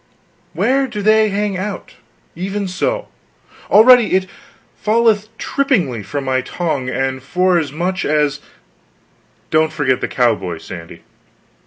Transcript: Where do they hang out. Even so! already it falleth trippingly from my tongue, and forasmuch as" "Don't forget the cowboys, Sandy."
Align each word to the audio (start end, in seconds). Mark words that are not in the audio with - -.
Where 0.53 0.87
do 0.87 1.03
they 1.03 1.29
hang 1.29 1.57
out. 1.59 1.97
Even 2.35 2.67
so! 2.67 3.09
already 3.69 4.13
it 4.15 4.25
falleth 4.75 5.29
trippingly 5.37 6.01
from 6.01 6.23
my 6.23 6.41
tongue, 6.41 6.89
and 6.89 7.21
forasmuch 7.21 8.03
as" 8.03 8.39
"Don't 9.51 9.71
forget 9.71 10.01
the 10.01 10.07
cowboys, 10.07 10.63
Sandy." 10.63 11.03